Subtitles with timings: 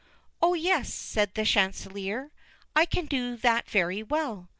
[0.41, 2.31] "Oh, yes," said Chanticleer,
[2.75, 4.49] "I can do that very well."